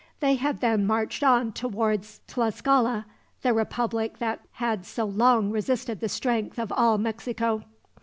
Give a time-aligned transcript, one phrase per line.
[0.19, 3.05] They had then marched on towards Tlascala,
[3.43, 7.63] the republic that had so long resisted the strength of all Mexico.